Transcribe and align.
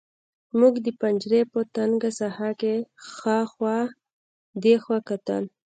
موږ 0.59 0.73
د 0.85 0.87
پنجرې 0.99 1.41
په 1.51 1.59
تنګه 1.75 2.09
ساحه 2.19 2.51
کې 2.61 2.75
هاخوا 3.21 3.77
دېخوا 4.63 4.99
کتل 5.09 5.43